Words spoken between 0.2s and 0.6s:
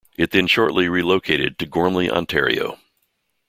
then